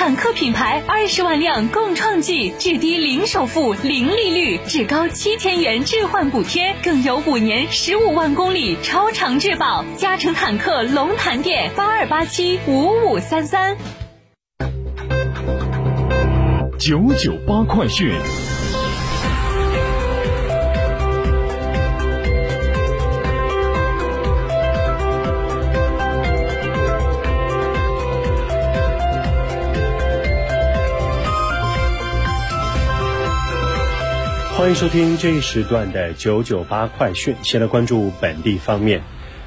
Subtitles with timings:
[0.00, 9.84] 坦克品牌二十万辆共创季，至低零首付、零利率，至高七千元置换补贴，更有五年十五万公里超长质保。
[9.98, 13.76] 嘉诚坦克龙潭店八二八七五五三三。
[16.78, 18.10] 九九八快讯。
[34.70, 37.34] 欢迎收听这一时段的九九八快讯。
[37.42, 39.02] 先来关注本地方面。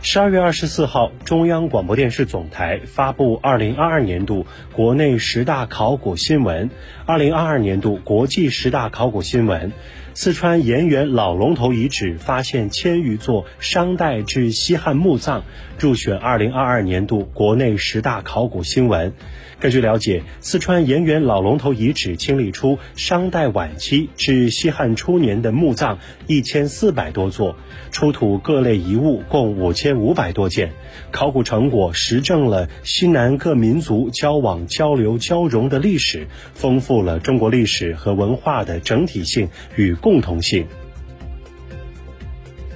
[0.00, 6.70] 十二月二十四号，中央广播电视总台发布二零二二年度国内十大考古新闻、
[7.04, 9.72] 二零二二年度国际十大考古新闻。
[10.20, 15.44] 四川盐源老龙头遗址发现千余座商代至西汉墓葬，
[15.78, 19.12] 入选二零二二年度国内十大考古新闻。
[19.60, 27.54] 根据了解，四川盐源老龙头遗址清理出商代晚期至西汉初年的墓葬一千四百多座，
[27.92, 30.72] 出土各类遗物共五千五百多件。
[31.12, 40.66] 考古成果实证了西南各民族交往、交流、交融的历史，丰富了中国历史和文化的整体性与共同性。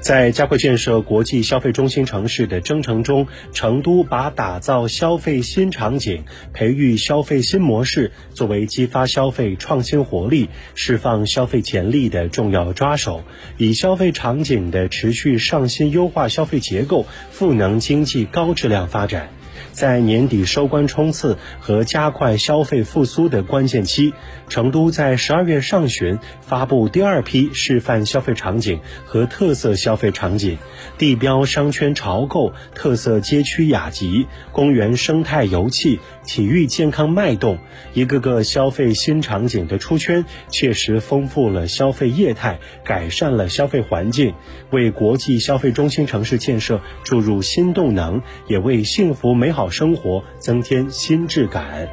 [0.00, 13.22] 在加快建设国际消费中心城市的征程中，成都把打造消费新场景、培育消费新模式作为激发消费创新活力、释放消费潜力的重要抓手，
[13.58, 19.28] 以消费场景的持续上新优化消费结构，赋能经济高质量发展。
[19.72, 24.12] 在年底收官冲刺和加快消费复苏的关键期，
[24.48, 30.58] 成都在十二月上旬发布第二批示范消费场景和特色消费场景，
[30.98, 37.58] 地标商圈潮购、特色街区雅集、公园生态游憩、体育健康脉动，
[37.94, 44.34] 一个个消费新场景的出圈，切实丰富了消费业态，改善了消费环境，
[44.70, 51.88] 为国际消费中心城市建设注入新动能，也为幸福美美好生活增添新质感。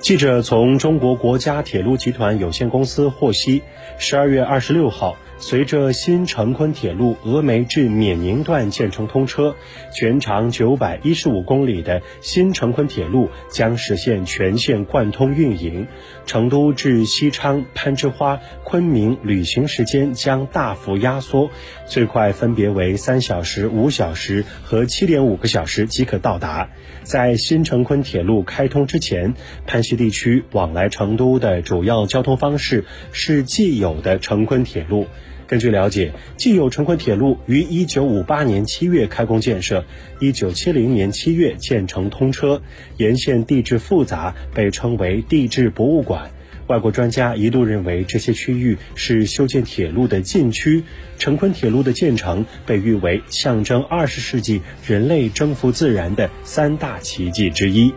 [0.00, 3.62] 记者从中国国家铁路集团有限公司获悉，
[3.96, 5.14] 十二月二十六号。
[5.36, 9.54] 随着新成昆铁路峨眉至冕宁段建成通车，
[9.92, 15.86] 全长九百一十五公里的新成昆铁路将实现全线贯通运营。
[16.24, 21.50] 成都至西昌、攀枝花、昆明旅行时间将大幅压缩，
[21.84, 26.70] 最快分别为三小时、五小时和七点五个小时即可到达。
[27.02, 29.34] 在新成昆铁路开通之前，
[29.66, 35.06] 攀西地区往来成都的主要交通方式是既有的成昆铁路。
[35.46, 39.84] 根据了解，既有成昆铁路于一九五八年七月开工建设，
[40.18, 42.62] 一九七零年七月建成通车，
[42.96, 46.30] 沿线地质复杂，被称为地质博物馆。
[46.66, 50.82] 外国专家一度认为这些区域是修建铁路的禁区。
[51.18, 57.92] 成昆铁路的建成被誉为象征二十世纪人类征服自然的三大奇迹之一。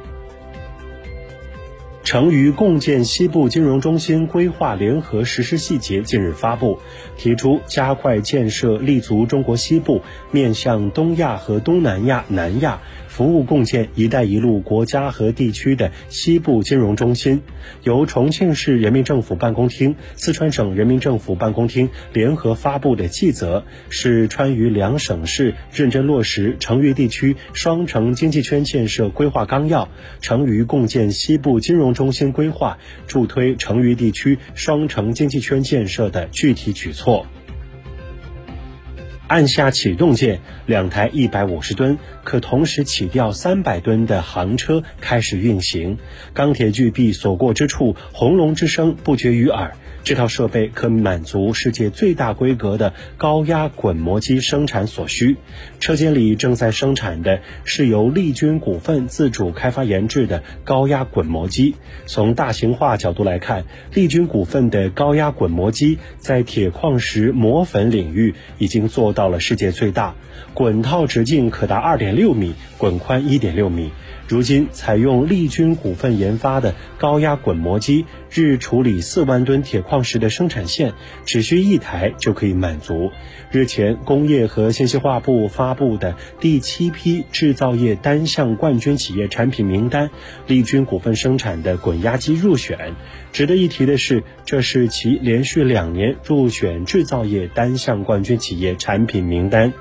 [2.08, 6.80] 成渝共建西部金融中心规划联合实施细节近日发布，
[7.18, 10.02] 提出加快建设立足中国西部、
[10.32, 12.80] 面向东亚和东南亚、南亚。
[13.10, 17.42] 服务共建“一带一路”国家和地区的西部金融中心，
[17.82, 29.90] 由重庆市人民政府办公厅、四川省人民政府办公厅联合发布的细则，是川渝两省市认真落实成渝地区双城经济圈建设规划纲要、
[30.22, 32.78] 成渝共建西部金融中心规划，
[33.08, 37.26] 助推成渝地区双城经济圈建设的具体举措。
[39.28, 45.98] 按下启动键，两台一百五十吨可同时起吊三百吨的航车开始运行，
[46.34, 49.76] 钢铁巨壁所过之处，轰隆之声不绝于耳。
[50.04, 55.36] 这套设备可满足世界最大规格的高压滚磨机生产所需。
[55.82, 61.76] 车间里正在生产的是由利军股份自主开发研制的高压滚磨机。
[62.06, 70.14] 从大型化角度来看，利军股份的高压滚磨机在铁矿石磨粉领域已经做到了世界最大，
[70.54, 73.90] 滚套直径可达二点六米，滚宽一点六米。
[74.28, 80.94] 如今采用利君股份研发的高压滚磨机，日处理四万吨铁矿石的生产线，
[81.26, 83.12] 只需一台就可以满足。
[83.52, 90.10] 日前，工业和信息化部发布的第七批制造业单项冠军企业产品名单，
[90.48, 92.96] 利军股份生产的滚压机入选。
[93.32, 99.74] 值得一提的是，这是其连续两年入选制造业单项冠军企业产品名单。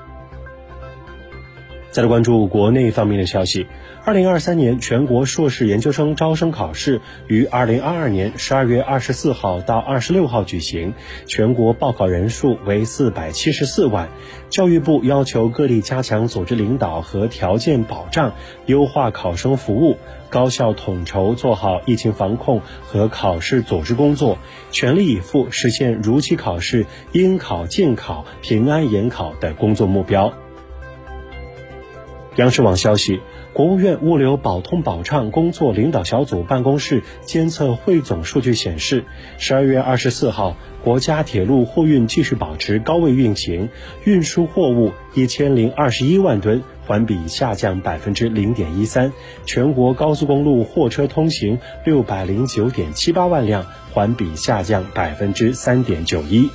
[1.96, 3.66] 再来关注国内方面的消息。
[4.04, 10.93] 二零二三年全国硕士研究生招生考试于二零二二年十二月二十四号到二十六号举行，
[11.26, 14.10] 全国报考人数为四百七十四万。
[14.50, 18.34] 教育部要求各地加强组织领导和条件保障，
[18.66, 19.96] 优化考生服务，
[20.28, 24.37] 高效统筹做好疫情防控和考试组织工作，
[24.70, 30.31] 全力以赴实现如期考试、应考尽考、平安研考的工作目标。
[32.37, 33.21] 央视网消息。
[33.53, 39.06] 国务院物流保通保畅工作领导小组办公室监测汇总数据显示，
[39.38, 43.71] 十二月二十四号，国家铁路货运继续保持高位运行，
[44.05, 49.09] 运输货物一千零二十一万吨，环比下降百分之零点一三；
[49.47, 56.50] 全国高速公路货车通行六百零九点七八万辆，环比下降百分之三点九一。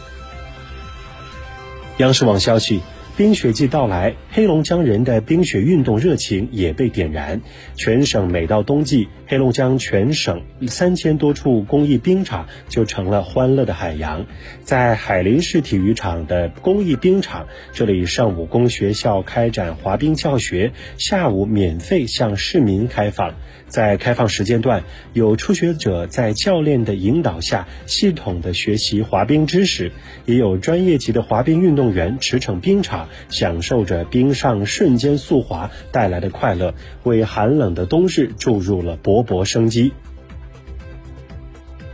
[1.98, 2.82] 央视网消息。
[3.18, 7.42] 冰雪季到来，黑龙江人的冰雪运动热情也被点燃。
[7.76, 14.26] 全省每到冬季，黑龙江全省三千多处公益冰场就成了欢乐的海洋。
[14.64, 23.36] 在海林市体育场的公益冰场，这里上午供学校开展滑冰教学，下午免费向市民开放。
[23.68, 29.94] 在开放时间段，有初学者在教练的引导下系统的学习滑冰知识，
[30.26, 39.94] 也有专业级的滑冰运动员驰骋冰场，享受着冰上瞬间速滑带来的快乐，为寒冷的冬日注入了勃勃生机。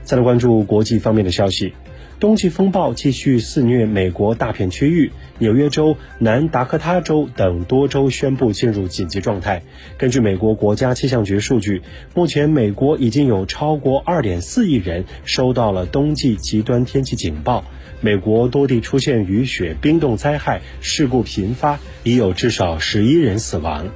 [0.03, 1.73] 再来关注国际方面的消息。
[2.19, 9.61] 冬季风暴继续肆虐美国大片区域，纽约州、南达科他州等多州宣布进入紧急状态。
[9.99, 11.83] 根据美国国家气象局数据，
[12.15, 17.63] 目前美国已经有超过2.4亿人收到了冬季极端天气警报。
[18.01, 23.87] 美国多地出现雨雪冰冻灾害，事故频发，已有至少11人死亡。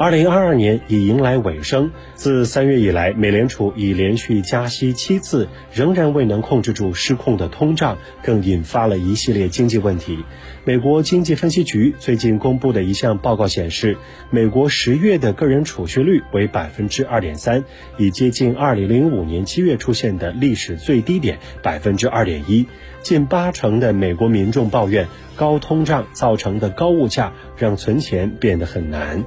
[0.00, 1.90] 二零二二年已迎来尾声。
[2.14, 10.24] 自三月以来，美联储已连续加息七次，仍然未能控制住失控的通胀，更引发了一系列经济问题。
[10.64, 13.98] 美国经济分析局最近公布的一项报告显示，
[14.30, 17.62] 美国十月的个人储蓄率为百分之二点三，
[17.98, 22.66] 已接近二零零五年七月出现的历史最低点百分之二点一。
[23.02, 29.22] 近八成的美国民众抱怨，高通胀造成的高物价让存钱变得很难。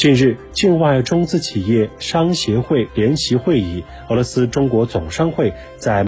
[0.00, 6.06] 近日，境外中资企业商协会联席会议、俄罗斯中国总商会在。